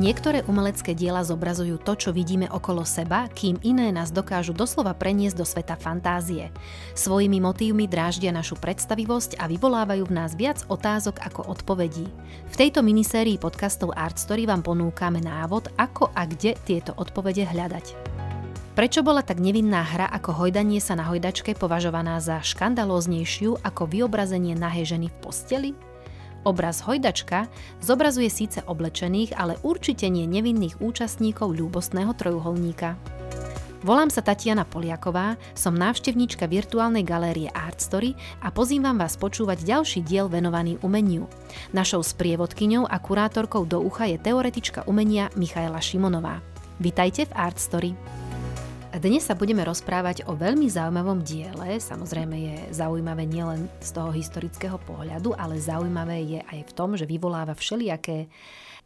[0.00, 5.36] Niektoré umelecké diela zobrazujú to, čo vidíme okolo seba, kým iné nás dokážu doslova preniesť
[5.36, 6.48] do sveta fantázie.
[6.96, 12.08] Svojimi motívmi dráždia našu predstavivosť a vyvolávajú v nás viac otázok ako odpovedí.
[12.48, 17.92] V tejto minisérii podcastov Art Story vám ponúkame návod, ako a kde tieto odpovede hľadať.
[18.72, 24.56] Prečo bola tak nevinná hra ako hojdanie sa na hojdačke považovaná za škandalóznejšiu ako vyobrazenie
[24.56, 25.70] nahej ženy v posteli?
[26.40, 27.52] Obraz Hojdačka
[27.84, 32.96] zobrazuje síce oblečených, ale určite nie nevinných účastníkov ľúbostného trojuholníka.
[33.80, 38.12] Volám sa Tatiana Poliaková, som návštevníčka virtuálnej galérie Art Story
[38.44, 41.24] a pozývam vás počúvať ďalší diel venovaný umeniu.
[41.72, 46.44] Našou sprievodkyňou a kurátorkou do ucha je teoretička umenia Michaela Šimonová.
[46.76, 48.19] Vitajte v Art Story.
[48.90, 51.78] Dnes sa budeme rozprávať o veľmi zaujímavom diele.
[51.78, 57.06] Samozrejme je zaujímavé nielen z toho historického pohľadu, ale zaujímavé je aj v tom, že
[57.06, 58.26] vyvoláva všelijaké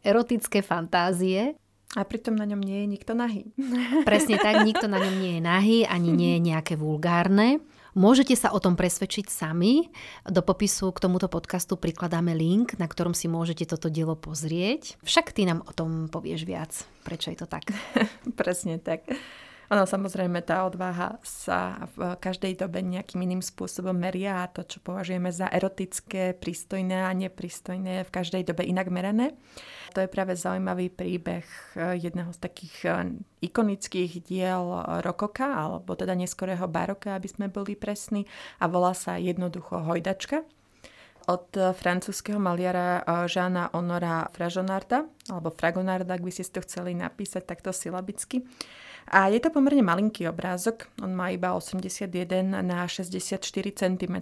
[0.05, 1.57] erotické fantázie.
[1.97, 3.49] A pritom na ňom nie je nikto nahý.
[4.09, 7.57] Presne tak, nikto na ňom nie je nahý, ani nie je nejaké vulgárne.
[7.97, 9.89] Môžete sa o tom presvedčiť sami.
[10.21, 15.01] Do popisu k tomuto podcastu prikladáme link, na ktorom si môžete toto dielo pozrieť.
[15.01, 16.77] Však ty nám o tom povieš viac.
[17.01, 17.73] Prečo je to tak?
[18.39, 19.09] Presne tak.
[19.73, 24.77] Ono samozrejme tá odvaha sa v každej dobe nejakým iným spôsobom meria a to, čo
[24.85, 29.33] považujeme za erotické, prístojné a nepristojné, v každej dobe inak merané.
[29.97, 32.93] To je práve zaujímavý príbeh eh, jedného z takých eh,
[33.41, 34.65] ikonických diel
[35.01, 38.27] rokoka, alebo teda neskorého baroka, aby sme boli presní,
[38.61, 40.45] a volá sa jednoducho Hojdačka
[41.25, 47.49] od eh, francúzského maliara Žána Honora Fražonarda, alebo Fragonarda, ak by ste to chceli napísať
[47.49, 48.45] takto silabicky.
[49.05, 52.09] A je to pomerne malinký obrázok, on má iba 81
[52.41, 54.15] na 64 cm,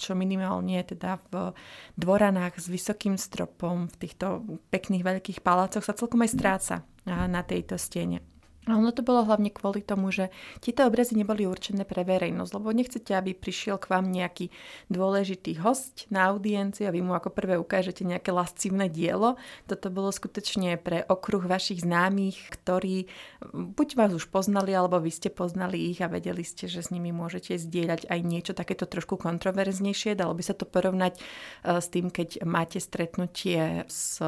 [0.00, 1.52] čo minimálne je teda v
[2.00, 4.40] dvoranách s vysokým stropom, v týchto
[4.72, 8.24] pekných veľkých palácoch sa celkom aj stráca na tejto stene.
[8.70, 10.30] A ono to bolo hlavne kvôli tomu, že
[10.62, 14.54] tieto obrazy neboli určené pre verejnosť, lebo nechcete, aby prišiel k vám nejaký
[14.86, 19.34] dôležitý host na audienciu a vy mu ako prvé ukážete nejaké lascívne dielo.
[19.66, 23.10] Toto bolo skutočne pre okruh vašich známych, ktorí
[23.50, 27.10] buď vás už poznali, alebo vy ste poznali ich a vedeli ste, že s nimi
[27.10, 30.14] môžete zdieľať aj niečo takéto trošku kontroverznejšie.
[30.14, 34.22] Dalo by sa to porovnať eh, s tým, keď máte stretnutie s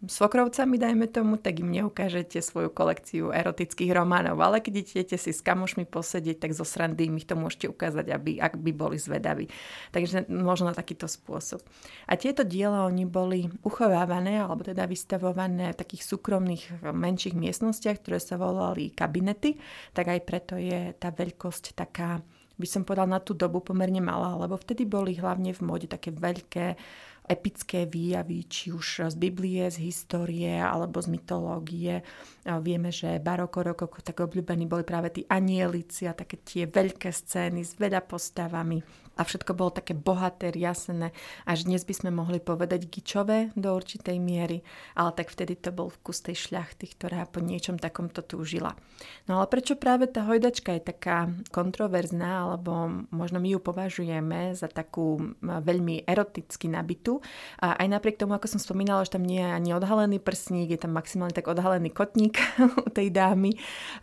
[0.00, 5.44] svokrovcami, dajme tomu, tak im neukážete svoju kolekciu erotických románov, ale keď idete si s
[5.44, 9.52] kamošmi posedieť, tak zo srandy im ich to môžete ukázať, aby, ak by boli zvedaví.
[9.92, 11.60] Takže možno takýto spôsob.
[12.08, 18.16] A tieto diela, oni boli uchovávané, alebo teda vystavované v takých súkromných menších miestnostiach, ktoré
[18.16, 19.60] sa volali kabinety,
[19.92, 22.24] tak aj preto je tá veľkosť taká
[22.60, 26.12] by som povedal na tú dobu pomerne malá, lebo vtedy boli hlavne v móde také
[26.12, 26.76] veľké
[27.30, 32.02] epické výjavy, či už z Biblie, z histórie alebo z mytológie.
[32.42, 37.62] Vieme, že baroko, rokoko tak obľúbení boli práve tí anielici a také tie veľké scény
[37.62, 38.82] s veľa postavami
[39.20, 41.12] a všetko bolo také bohaté, riasené.
[41.44, 44.64] Až dnes by sme mohli povedať gičové do určitej miery,
[44.96, 48.72] ale tak vtedy to bol vkus tej šľachty, ktorá po niečom takomto túžila.
[49.28, 54.72] No ale prečo práve tá hojdačka je taká kontroverzná, alebo možno my ju považujeme za
[54.72, 57.19] takú veľmi eroticky nabitú.
[57.60, 60.80] A aj napriek tomu, ako som spomínala, že tam nie je ani odhalený prsník, je
[60.80, 62.40] tam maximálne tak odhalený kotník
[62.86, 63.56] u tej dámy.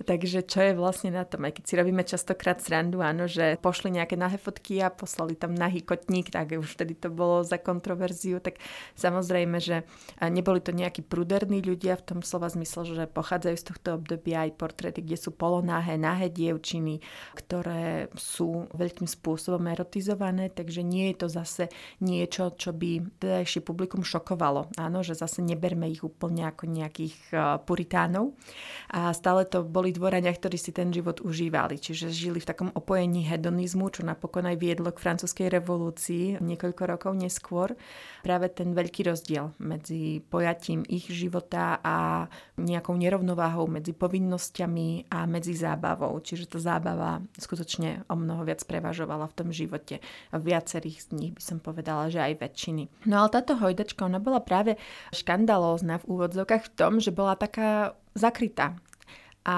[0.03, 3.93] Takže čo je vlastne na tom, aj keď si robíme častokrát srandu, áno, že pošli
[3.93, 8.39] nejaké nahé fotky a poslali tam nahý kotník, tak už vtedy to bolo za kontroverziu,
[8.39, 8.61] tak
[8.95, 9.83] samozrejme, že
[10.21, 14.57] neboli to nejakí pruderní ľudia v tom slova zmysle, že pochádzajú z tohto obdobia aj
[14.59, 16.99] portréty, kde sú polonáhe, nahé dievčiny,
[17.35, 21.63] ktoré sú veľkým spôsobom erotizované, takže nie je to zase
[22.03, 24.71] niečo, čo by tedajšie publikum šokovalo.
[24.75, 27.15] Áno, že zase neberme ich úplne ako nejakých
[27.63, 28.35] puritánov.
[28.91, 33.23] A stále to boli dvorania, ktorí si ten život užívali, čiže žili v takom opojení
[33.27, 37.73] hedonizmu, čo napokon aj viedlo k francúzskej revolúcii niekoľko rokov neskôr.
[38.23, 42.27] Práve ten veľký rozdiel medzi pojatím ich života a
[42.59, 46.19] nejakou nerovnováhou medzi povinnosťami a medzi zábavou.
[46.19, 50.03] Čiže tá zábava skutočne o mnoho viac prevažovala v tom živote.
[50.35, 52.83] Viacerých z nich by som povedala, že aj väčšiny.
[53.05, 54.79] No ale táto hojdačka, ona bola práve
[55.13, 58.79] škandalózna v úvodzovkách v tom, že bola taká zakrytá
[59.47, 59.57] A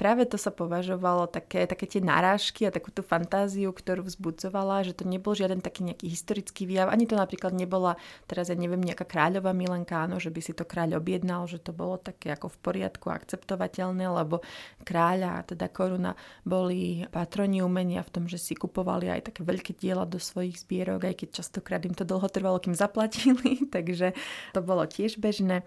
[0.00, 4.96] práve to sa považovalo také, také tie narážky a takú tú fantáziu, ktorú vzbudzovala, že
[4.96, 6.88] to nebol žiaden taký nejaký historický výjav.
[6.88, 10.64] Ani to napríklad nebola, teraz ja neviem, nejaká kráľová milenka, áno, že by si to
[10.64, 14.40] kráľ objednal, že to bolo také ako v poriadku, akceptovateľné, lebo
[14.88, 16.16] kráľa teda koruna
[16.48, 21.12] boli patroni umenia v tom, že si kupovali aj také veľké diela do svojich zbierok,
[21.12, 24.16] aj keď častokrát im to dlho trvalo, kým zaplatili, takže
[24.56, 25.60] to bolo tiež bežné.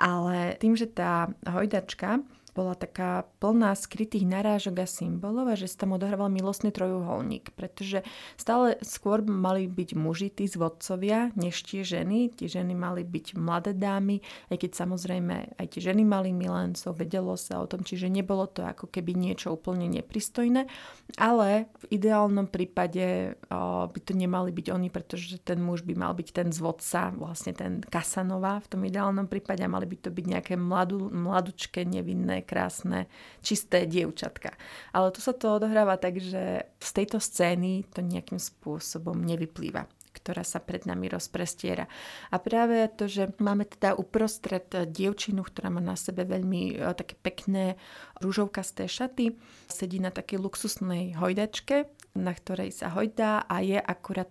[0.00, 2.24] Ale tým, že tá hojdačka
[2.54, 8.06] bola taká plná skrytých narážok a symbolov a že sa tam odohrával milostný trojuholník, pretože
[8.38, 12.30] stále skôr mali byť muži, tí zvodcovia, než tie ženy.
[12.30, 14.22] Tie ženy mali byť mladé dámy,
[14.54, 18.62] aj keď samozrejme aj tie ženy mali milencov, vedelo sa o tom, čiže nebolo to
[18.62, 20.70] ako keby niečo úplne nepristojné,
[21.18, 26.14] ale v ideálnom prípade o, by to nemali byť oni, pretože ten muž by mal
[26.14, 30.24] byť ten zvodca, vlastne ten Kasanova v tom ideálnom prípade a mali by to byť
[30.24, 33.10] nejaké mladú, mladučké, nevinné, krásne,
[33.40, 34.54] čisté dievčatka.
[34.92, 40.46] Ale tu sa to odohráva tak, že z tejto scény to nejakým spôsobom nevyplýva ktorá
[40.46, 41.90] sa pred nami rozprestiera.
[42.30, 47.18] A práve to, že máme teda uprostred dievčinu, ktorá má na sebe veľmi e, také
[47.18, 47.74] pekné
[48.22, 49.34] rúžovkasté šaty,
[49.66, 54.30] sedí na takej luxusnej hojdačke, na ktorej sa hojdá a je akurát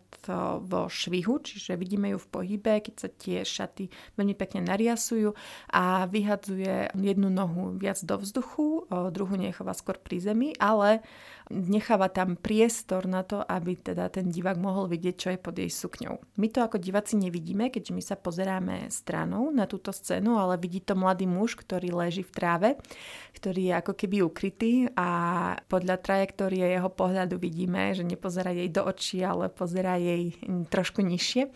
[0.64, 5.36] vo švihu, čiže vidíme ju v pohybe, keď sa tie šaty veľmi pekne nariasujú
[5.68, 11.04] a vyhadzuje jednu nohu viac do vzduchu, druhú necháva skôr pri zemi, ale
[11.52, 15.68] necháva tam priestor na to, aby teda ten divák mohol vidieť, čo je pod jej
[15.68, 16.24] sukňou.
[16.40, 20.80] My to ako diváci nevidíme, keďže my sa pozeráme stranou na túto scénu, ale vidí
[20.80, 22.70] to mladý muž, ktorý leží v tráve,
[23.36, 25.10] ktorý je ako keby ukrytý a
[25.68, 30.38] podľa trajektórie jeho pohľadu vidíme, že nepozerá jej do očí, ale pozerá jej
[30.70, 31.50] trošku nižšie.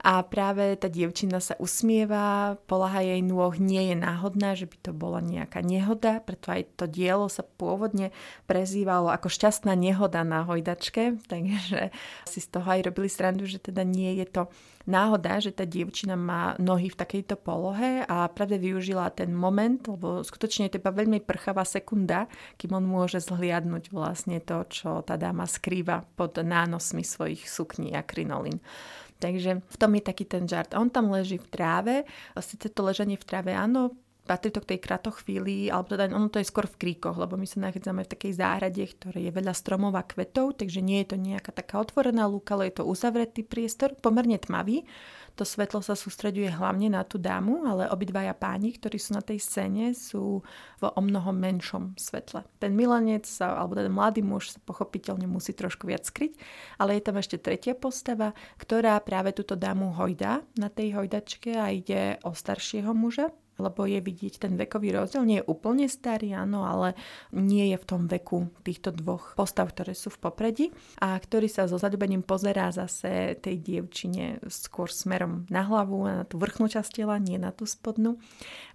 [0.00, 4.92] A práve tá dievčina sa usmieva, polaha jej nôh nie je náhodná, že by to
[4.96, 8.08] bola nejaká nehoda, preto aj to dielo sa pôvodne
[8.48, 11.92] prezývalo ako šťastná nehoda na hojdačke, takže
[12.24, 14.42] si z toho aj robili srandu, že teda nie je to
[14.90, 20.26] náhoda, že tá dievčina má nohy v takejto polohe a pravde využila ten moment, lebo
[20.26, 22.26] skutočne je to iba veľmi prchavá sekunda,
[22.58, 28.02] kým on môže zhliadnúť vlastne to, čo tá dáma skrýva pod nánosmi svojich sukní a
[28.02, 28.58] krinolín.
[29.20, 30.74] Takže v tom je taký ten žart.
[30.74, 31.94] On tam leží v tráve,
[32.40, 33.94] síce to ležanie v tráve, áno,
[34.26, 37.46] patrí to k tej kratochvíli, alebo teda ono to je skôr v kríkoch, lebo my
[37.48, 41.16] sa nachádzame v takej záhrade, ktoré je veľa stromov a kvetov, takže nie je to
[41.18, 44.86] nejaká taká otvorená lúka, ale je to uzavretý priestor, pomerne tmavý.
[45.38, 49.40] To svetlo sa sústreďuje hlavne na tú dámu, ale obidvaja páni, ktorí sú na tej
[49.40, 50.44] scéne, sú
[50.78, 52.44] v o mnoho menšom svetle.
[52.58, 56.36] Ten milanec, sa, alebo ten mladý muž sa pochopiteľne musí trošku viac skryť,
[56.76, 61.72] ale je tam ešte tretia postava, ktorá práve túto dámu hojdá na tej hojdačke a
[61.72, 65.22] ide o staršieho muža, lebo je vidieť ten vekový rozdiel.
[65.28, 66.96] Nie je úplne starý, áno, ale
[67.30, 70.66] nie je v tom veku týchto dvoch postav, ktoré sú v popredí
[70.98, 76.40] a ktorý sa so zadobením pozerá zase tej dievčine skôr smerom na hlavu, na tú
[76.40, 78.16] vrchnú časť tela, nie na tú spodnú,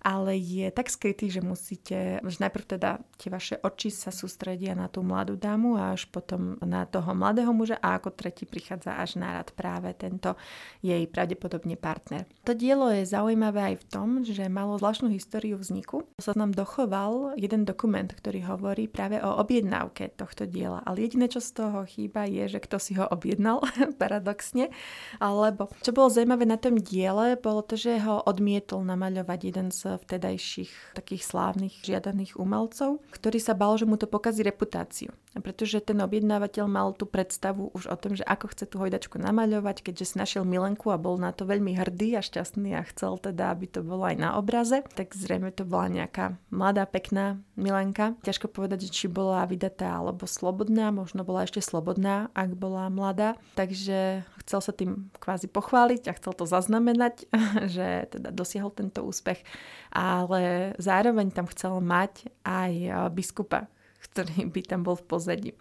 [0.06, 4.86] ale je tak skrytý, že musíte, že najprv teda tie vaše oči sa sústredia na
[4.86, 9.18] tú mladú dámu a až potom na toho mladého muža a ako tretí prichádza až
[9.18, 10.38] nárad práve tento
[10.86, 12.30] jej pravdepodobne partner.
[12.46, 16.08] To dielo je zaujímavé aj v tom, že malo zvláštnu históriu vzniku.
[16.20, 20.84] Sa nám dochoval jeden dokument, ktorý hovorí práve o objednávke tohto diela.
[20.86, 23.64] Ale jediné, čo z toho chýba, je, že kto si ho objednal,
[24.02, 24.72] paradoxne.
[25.20, 29.98] Lebo čo bolo zaujímavé na tom diele, bolo to, že ho odmietol namaľovať jeden z
[30.00, 35.12] vtedajších takých slávnych žiadaných umelcov, ktorý sa bal, že mu to pokazí reputáciu.
[35.38, 39.86] Pretože ten objednávateľ mal tú predstavu už o tom, že ako chce tú hojdačku namaľovať,
[39.86, 43.54] keďže si našiel milenku a bol na to veľmi hrdý a šťastný a chcel teda,
[43.54, 48.16] aby to bolo aj na obraz obraze, tak zrejme to bola nejaká mladá, pekná Milenka.
[48.24, 53.36] Ťažko povedať, či bola vydatá alebo slobodná, možno bola ešte slobodná, ak bola mladá.
[53.60, 57.28] Takže chcel sa tým kvázi pochváliť a chcel to zaznamenať,
[57.76, 59.44] že teda dosiahol tento úspech,
[59.92, 62.74] ale zároveň tam chcel mať aj
[63.12, 63.68] biskupa,
[64.06, 65.52] ktorý by tam bol v pozadí.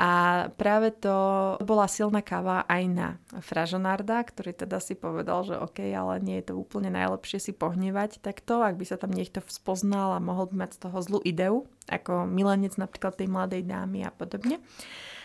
[0.00, 1.12] A práve to
[1.60, 3.08] bola silná káva aj na
[3.44, 8.24] Fražonarda, ktorý teda si povedal, že OK, ale nie je to úplne najlepšie si pohnevať
[8.24, 11.68] takto, ak by sa tam niekto spoznal a mohol by mať z toho zlú ideu,
[11.86, 14.58] ako milenec napríklad tej mladej dámy a podobne.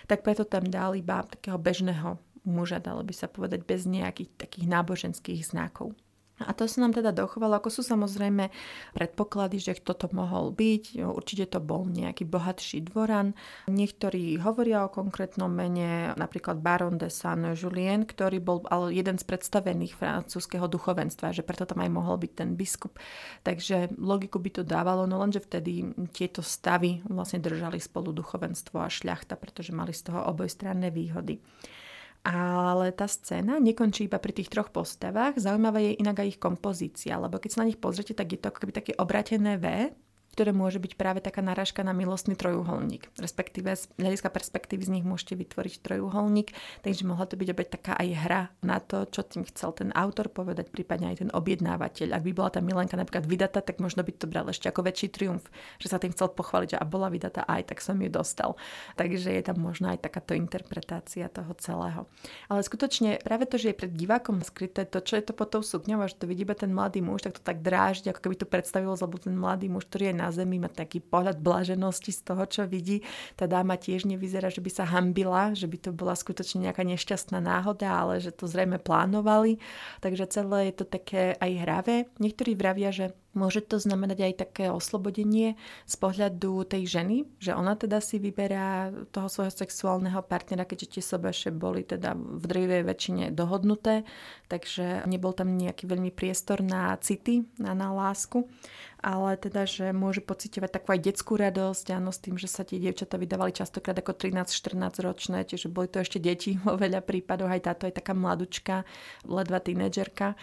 [0.05, 4.69] Tak preto tam dal iba takého bežného muža, dalo by sa povedať, bez nejakých takých
[4.69, 5.97] náboženských znakov.
[6.43, 8.51] A to sa nám teda dochovalo, ako sú samozrejme
[8.91, 10.99] predpoklady, že kto to mohol byť.
[10.99, 13.31] Určite to bol nejaký bohatší dvoran.
[13.71, 19.95] Niektorí hovoria o konkrétnom mene, napríklad Baron de Saint-Julien, ktorý bol ale jeden z predstavených
[19.95, 22.99] francúzského duchovenstva, že preto tam aj mohol byť ten biskup.
[23.47, 28.91] Takže logiku by to dávalo, no lenže vtedy tieto stavy vlastne držali spolu duchovenstvo a
[28.91, 31.39] šľachta, pretože mali z toho obojstranné výhody.
[32.25, 37.21] Ale tá scéna nekončí iba pri tých troch postavách, zaujímavá je inak aj ich kompozícia,
[37.21, 39.93] lebo keď sa na nich pozrite, tak je to ako keby také obratené V,
[40.35, 43.07] ktoré môže byť práve taká narážka na milostný trojuholník.
[43.15, 46.51] Respektíve z hľadiska perspektívy z nich môžete vytvoriť trojuholník,
[46.83, 50.27] takže mohla to byť opäť taká aj hra na to, čo tým chcel ten autor
[50.27, 52.11] povedať, prípadne aj ten objednávateľ.
[52.11, 55.07] Ak by bola tá milenka napríklad vydatá, tak možno by to bral ešte ako väčší
[55.07, 55.47] triumf,
[55.79, 58.59] že sa tým chcel pochváliť, že a bola vydatá aj, tak som ju dostal.
[58.99, 62.11] Takže je tam možno aj takáto interpretácia toho celého.
[62.51, 65.63] Ale skutočne práve to, že je pred divákom skryté to, čo je to pod tou
[65.63, 68.93] sukňou, že to vidí ten mladý muž, tak to tak dráždi, ako keby to predstavilo,
[68.99, 72.43] lebo ten mladý muž, ktorý je na na zemi, má taký pohľad blaženosti z toho,
[72.49, 73.05] čo vidí.
[73.37, 77.37] Tá dáma tiež nevyzerá, že by sa hambila, že by to bola skutočne nejaká nešťastná
[77.37, 79.61] náhoda, ale že to zrejme plánovali.
[80.01, 81.95] Takže celé je to také aj hravé.
[82.17, 87.75] Niektorí vravia, že Môže to znamenať aj také oslobodenie z pohľadu tej ženy, že ona
[87.75, 93.23] teda si vyberá toho svojho sexuálneho partnera, keďže tie sobaše boli teda v drvivej väčšine
[93.35, 94.07] dohodnuté,
[94.47, 98.47] takže nebol tam nejaký veľmi priestor na city, na, na lásku.
[99.05, 102.81] Ale teda, že môže pocitovať takú aj detskú radosť, áno, s tým, že sa tie
[102.81, 107.61] dievčatá vydávali častokrát ako 13-14 ročné, čiže boli to ešte deti vo veľa prípadoch, aj
[107.69, 108.81] táto je taká mladučka,
[109.27, 110.33] ledva tínedžerka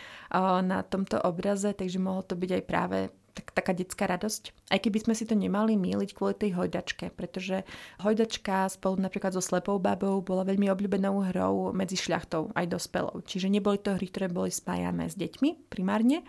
[0.63, 3.22] na tomto obraze, takže mohlo to byť aj práve have it.
[3.33, 4.53] Tak, taká detská radosť.
[4.69, 7.65] Aj keby sme si to nemali míliť kvôli tej hojdačke, pretože
[8.05, 13.25] hojdačka spolu napríklad so slepou babou bola veľmi obľúbenou hrou medzi šľachtou aj dospelou.
[13.25, 16.25] Čiže neboli to hry, ktoré boli spájané s deťmi primárne,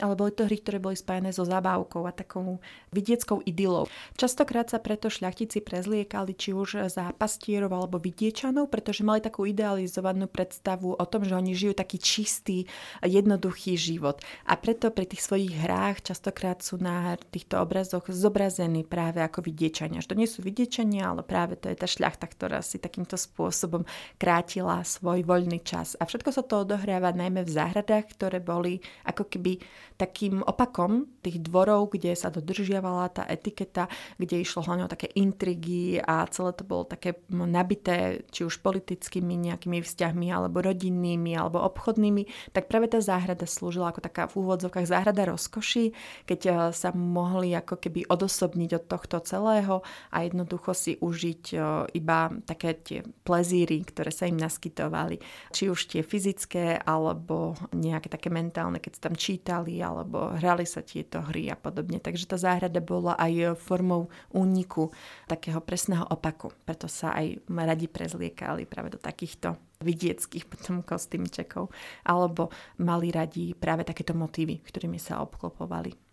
[0.00, 3.84] ale boli to hry, ktoré boli spájane so zabávkou a takou vidieckou idylou.
[4.16, 10.24] Častokrát sa preto šľachtici prezliekali či už za pastierov alebo vidiečanov, pretože mali takú idealizovanú
[10.24, 12.64] predstavu o tom, že oni žijú taký čistý,
[13.04, 14.24] jednoduchý život.
[14.48, 20.00] A preto pri tých svojich hrách častokrát sú na týchto obrazoch zobrazení práve ako vidiečania.
[20.00, 23.84] Že to nie sú vidiečania, ale práve to je tá šľachta, ktorá si takýmto spôsobom
[24.16, 25.94] krátila svoj voľný čas.
[26.00, 29.60] A všetko sa to odohráva najmä v záhradách, ktoré boli ako keby
[30.00, 33.84] takým opakom tých dvorov, kde sa dodržiavala tá etiketa,
[34.16, 39.36] kde išlo hlavne o také intrigy a celé to bolo také nabité či už politickými
[39.36, 44.88] nejakými vzťahmi alebo rodinnými alebo obchodnými, tak práve tá záhrada slúžila ako taká v úvodzovkách
[44.88, 45.92] záhrada rozkoši,
[46.30, 49.82] keď eh, sa mohli ako keby odosobniť od tohto celého
[50.14, 51.60] a jednoducho si užiť eh,
[51.98, 55.18] iba také tie plezíry, ktoré sa im naskytovali.
[55.50, 60.86] Či už tie fyzické alebo nejaké také mentálne, keď sa tam čítali alebo hrali sa
[60.86, 61.98] tieto hry a podobne.
[61.98, 64.94] Takže tá záhrada bola aj formou úniku
[65.26, 66.54] takého presného opaku.
[66.62, 71.72] Preto sa aj radi prezliekali práve do takýchto vidieckých potom kostýmčekov.
[72.04, 72.52] Alebo
[72.84, 76.09] mali radi práve takéto motívy, ktorými sa obklopovali.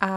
[0.00, 0.12] A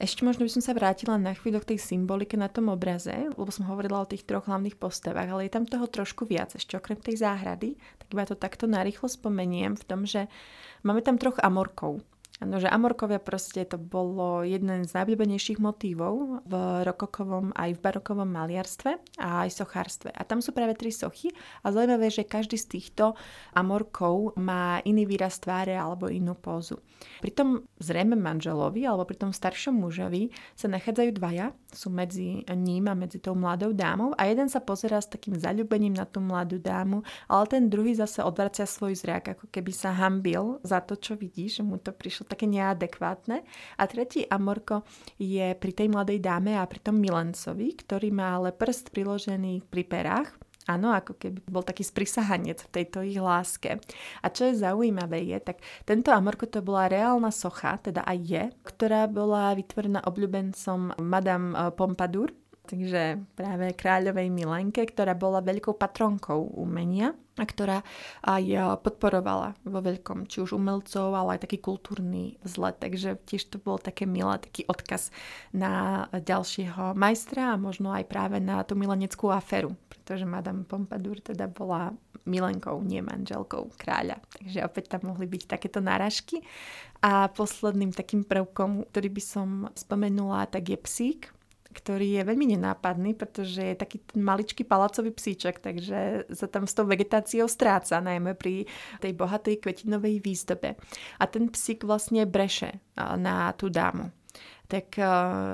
[0.00, 3.52] ešte možno by som sa vrátila na chvíľu k tej symbolike na tom obraze, lebo
[3.52, 6.56] som hovorila o tých troch hlavných postavách, ale je tam toho trošku viac.
[6.56, 10.24] Ešte okrem tej záhrady, tak iba to takto narýchlo spomeniem v tom, že
[10.80, 12.00] máme tam troch amorkov.
[12.36, 18.28] Áno, že Amorkovia proste to bolo jeden z najobľúbenejších motívov v rokokovom aj v barokovom
[18.28, 20.12] maliarstve a aj sochárstve.
[20.12, 21.32] A tam sú práve tri sochy
[21.64, 23.16] a zaujímavé, že každý z týchto
[23.56, 26.76] Amorkov má iný výraz tváre alebo inú pózu.
[27.24, 32.88] Pri tom zrejme manželovi alebo pri tom staršom mužovi sa nachádzajú dvaja, sú medzi ním
[32.88, 36.56] a medzi tou mladou dámou a jeden sa pozerá s takým zaľúbením na tú mladú
[36.56, 41.14] dámu, ale ten druhý zase odvracia svoj zrak, ako keby sa hambil za to, čo
[41.14, 43.44] vidí, že mu to prišlo také neadekvátne.
[43.76, 44.82] A tretí amorko
[45.20, 49.84] je pri tej mladej dáme a pri tom milencovi, ktorý má ale prst priložený pri
[49.84, 50.32] perách
[50.66, 53.78] Áno, ako keby bol taký sprisahanec v tejto ich láske.
[54.18, 58.44] A čo je zaujímavé je, tak tento Amorko to bola reálna socha, teda aj je,
[58.66, 62.34] ktorá bola vytvorená obľúbencom Madame eh, Pompadour,
[62.66, 67.84] takže práve kráľovej Milenke, ktorá bola veľkou patronkou umenia a ktorá
[68.24, 72.80] aj e, podporovala vo veľkom, či už umelcov, ale aj taký kultúrny vzlet.
[72.80, 75.12] Takže tiež to bol také milé, taký odkaz
[75.52, 81.46] na ďalšieho majstra a možno aj práve na tú mileneckú aféru, pretože Madame Pompadour teda
[81.46, 81.92] bola
[82.26, 84.18] milenkou, nie manželkou kráľa.
[84.34, 86.42] Takže opäť tam mohli byť takéto náražky.
[87.00, 91.35] A posledným takým prvkom, ktorý by som spomenula, tak je psík,
[91.76, 96.88] ktorý je veľmi nenápadný, pretože je taký maličký palacový psíček, takže sa tam s tou
[96.88, 98.64] vegetáciou stráca, najmä pri
[99.04, 100.80] tej bohatej kvetinovej výzdobe.
[101.20, 104.08] A ten psík vlastne breše na tú dámu
[104.66, 104.98] tak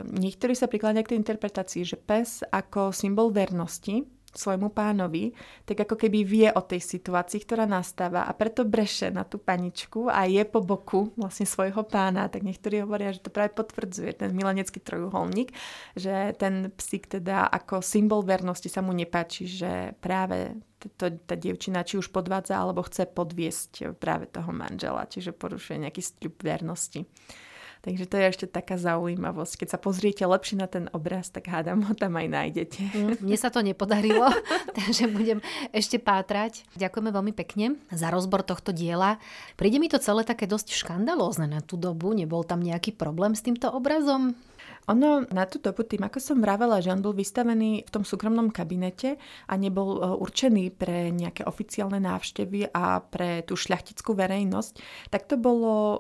[0.09, 5.37] niektorí sa prikláňajú k tej interpretácii, že pes ako symbol vernosti svojmu pánovi,
[5.69, 10.09] tak ako keby vie o tej situácii, ktorá nastáva a preto breše na tú paničku
[10.09, 14.33] a je po boku vlastne svojho pána, tak niektorí hovoria, že to práve potvrdzuje ten
[14.33, 15.53] milenecký trojuholník,
[15.95, 20.57] že ten psík teda ako symbol vernosti sa mu nepáči, že práve
[20.97, 26.03] to, tá dievčina či už podvádza alebo chce podviesť práve toho manžela, čiže porušuje nejaký
[26.03, 27.07] stľub vernosti.
[27.83, 29.67] Takže to je ešte taká zaujímavosť.
[29.67, 32.81] Keď sa pozriete lepšie na ten obraz, tak hádam ho tam aj nájdete.
[32.95, 34.31] Mm, mne sa to nepodarilo,
[34.79, 35.43] takže budem
[35.75, 36.62] ešte pátrať.
[36.79, 39.19] Ďakujeme veľmi pekne za rozbor tohto diela.
[39.59, 42.15] Príde mi to celé také dosť škandalózne na tú dobu.
[42.15, 44.39] Nebol tam nejaký problém s týmto obrazom?
[44.91, 48.51] Ono na tú dobu, tým ako som vravela, že on bol vystavený v tom súkromnom
[48.51, 49.15] kabinete
[49.47, 54.73] a nebol e, určený pre nejaké oficiálne návštevy a pre tú šľachtickú verejnosť,
[55.15, 55.99] tak to bolo e,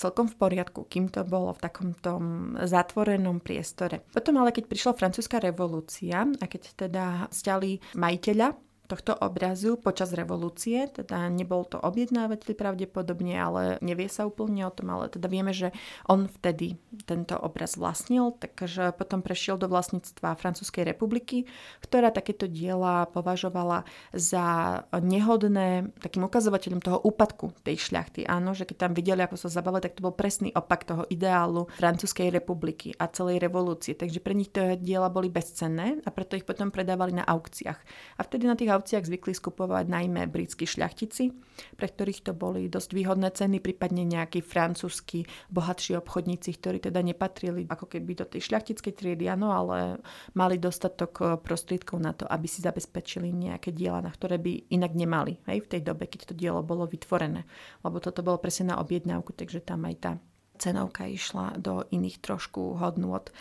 [0.00, 4.00] celkom v poriadku, kým to bolo v takom tom zatvorenom priestore.
[4.08, 10.90] Potom ale keď prišla francúzska revolúcia a keď teda stiali majiteľa tohto obrazu počas revolúcie,
[10.90, 15.70] teda nebol to objednávateľ pravdepodobne, ale nevie sa úplne o tom, ale teda vieme, že
[16.10, 16.74] on vtedy
[17.06, 21.46] tento obraz vlastnil, takže potom prešiel do vlastníctva Francúzskej republiky,
[21.78, 24.44] ktorá takéto diela považovala za
[24.90, 28.26] nehodné takým ukazovateľom toho úpadku tej šľachty.
[28.26, 31.70] Áno, že keď tam videli, ako sa zabavili, tak to bol presný opak toho ideálu
[31.78, 33.94] Francúzskej republiky a celej revolúcie.
[33.94, 37.78] Takže pre nich to diela boli bezcenné a preto ich potom predávali na aukciách.
[38.16, 41.36] A vtedy na tých aukciách zvykli skupovať najmä britskí šľachtici,
[41.76, 47.68] pre ktorých to boli dosť výhodné ceny, prípadne nejakí francúzski bohatší obchodníci, ktorí teda nepatrili
[47.68, 50.00] ako keby do tej šľachtickej triedy, áno, ale
[50.32, 54.96] mali dostatok eh, prostriedkov na to, aby si zabezpečili nejaké diela, na ktoré by inak
[54.96, 57.44] nemali hej, v tej dobe, keď to dielo bolo vytvorené.
[57.84, 60.12] Lebo toto bolo presne na objednávku, takže tam aj tá
[60.60, 63.32] cenovka išla do iných trošku hodnôt.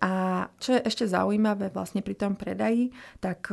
[0.00, 3.48] A čo je ešte zaujímavé vlastne pri tom predaji, tak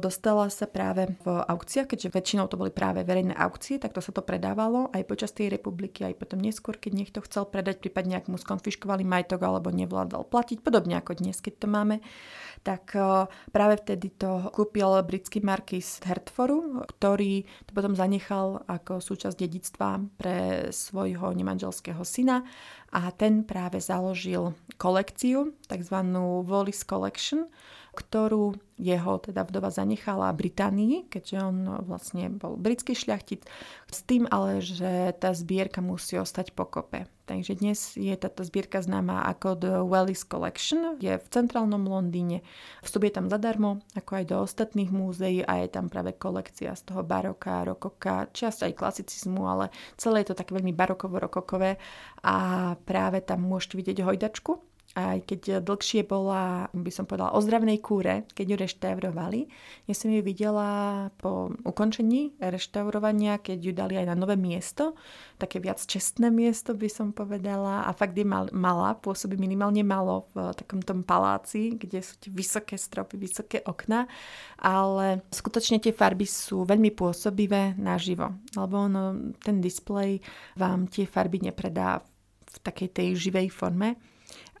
[0.00, 4.12] dostala sa práve v aukciách, keďže väčšinou to boli práve verejné aukcie, tak to sa
[4.12, 8.28] to predávalo aj počas tej republiky, aj potom neskôr, keď niekto chcel predať, prípadne ak
[8.32, 12.00] mu skonfiškovali majetok alebo nevládal platiť, podobne ako dnes, keď to máme.
[12.62, 12.94] Tak
[13.50, 20.70] práve vtedy to kúpil britský markis Hertforu, ktorý to potom zanechal ako súčasť dedictva pre
[20.70, 22.46] svojho nemanželského syna
[22.92, 25.96] a ten práve založil kolekciu, tzv.
[26.44, 27.48] Wallis Collection,
[27.92, 33.44] ktorú jeho teda vdova zanechala Británii, keďže on vlastne bol britský šľachtic,
[33.92, 37.06] s tým ale, že tá zbierka musí ostať pokope.
[37.28, 42.42] Takže dnes je táto zbierka známa ako The Wallis Collection, je v centrálnom Londýne.
[42.82, 46.82] Vstup je tam zadarmo, ako aj do ostatných múzeí a je tam práve kolekcia z
[46.82, 51.78] toho baroka, rokoka, časť aj klasicizmu, ale celé je to tak veľmi barokovo-rokokové
[52.26, 52.36] a
[52.82, 58.28] práve tam môžete vidieť hojdačku, aj keď dlhšie bola, by som povedala, o zdravnej kúre,
[58.36, 59.40] keď ju reštaurovali.
[59.88, 64.92] Ja som ju videla po ukončení reštaurovania, keď ju dali aj na nové miesto,
[65.40, 67.88] také viac čestné miesto by som povedala.
[67.88, 72.28] A fakt je mal, malá, pôsobí minimálne malo v takom tom paláci, kde sú tie
[72.28, 74.04] vysoké stropy, vysoké okna,
[74.60, 80.20] ale skutočne tie farby sú veľmi pôsobivé naživo, lebo ono, ten displej
[80.60, 82.04] vám tie farby nepredá
[82.52, 84.11] v takej tej živej forme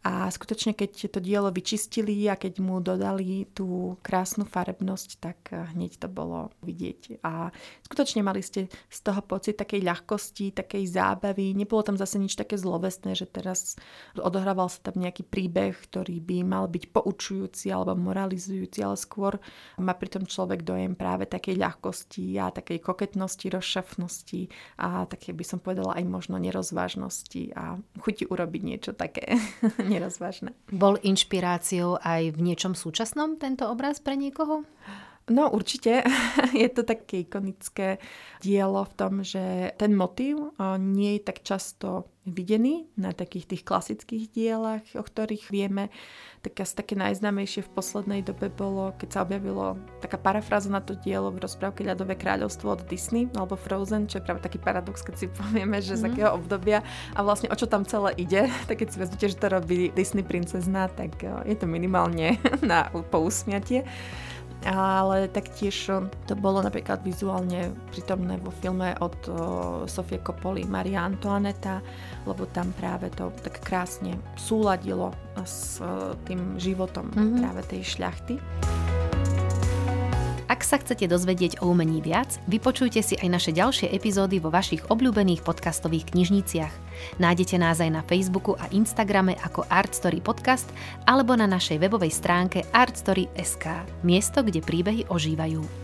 [0.02, 5.62] a skutočne, keď to dielo vyčistili a keď mu dodali tú krásnu farebnosť, tak eh,
[5.74, 7.22] hneď to bolo vidieť.
[7.22, 7.54] A
[7.86, 11.54] skutočne mali ste z toho pocit takej ľahkosti, takej zábavy.
[11.54, 13.78] Nebolo tam zase nič také zlovestné, že teraz
[14.18, 19.38] odohrával sa tam nejaký príbeh, ktorý by mal byť poučujúci alebo moralizujúci, ale skôr
[19.78, 24.42] má pritom človek dojem práve takej ľahkosti a takej koketnosti, rozšafnosti
[24.82, 29.38] a také by som povedala aj možno nerozvážnosti a chuti urobiť niečo také
[29.98, 30.50] nerozvážne.
[30.72, 34.64] Bol inšpiráciou aj v niečom súčasnom tento obraz pre niekoho?
[35.30, 36.02] No určite
[36.62, 38.02] je to také ikonické
[38.42, 44.30] dielo v tom, že ten motív nie je tak často videný na takých tých klasických
[44.30, 45.90] dielach, o ktorých vieme.
[46.42, 50.94] Tak asi také najznámejšie v poslednej dobe bolo, keď sa objavilo taká parafráza na to
[50.98, 55.14] dielo v rozprávke Ľadové kráľovstvo od Disney alebo Frozen, čo je práve taký paradox, keď
[55.18, 55.98] si povieme, že mm.
[55.98, 56.10] z mhm.
[56.14, 56.78] akého obdobia
[57.14, 60.22] a vlastne o čo tam celé ide, tak keď si vezmete, že to robí Disney
[60.22, 63.82] princezna, tak je to minimálne na pousmiatie.
[64.66, 65.90] Ale taktiež
[66.26, 69.16] to bolo napríklad vizuálne prítomné vo filme od
[69.90, 71.82] Sofie Coppoli Maria Antoaneta,
[72.26, 75.10] lebo tam práve to tak krásne súladilo
[75.42, 75.82] s
[76.28, 77.38] tým životom mm-hmm.
[77.42, 78.34] práve tej šľachty.
[80.50, 84.82] Ak sa chcete dozvedieť o umení viac, vypočujte si aj naše ďalšie epizódy vo vašich
[84.90, 86.74] obľúbených podcastových knižniciach.
[87.18, 90.70] Nájdete nás aj na Facebooku a Instagrame ako Artstory Podcast
[91.06, 95.81] alebo na našej webovej stránke artstory.sk, miesto, kde príbehy ožívajú.